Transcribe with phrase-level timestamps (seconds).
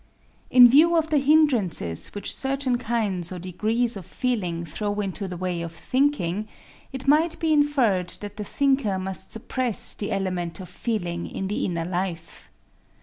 [0.49, 5.37] In view of the hindrances which certain kinds or degrees of feeling throw into the
[5.37, 6.47] way of thinking,
[6.91, 11.65] it might be inferred that the thinker must suppress the element of feeling in the
[11.65, 12.49] inner life.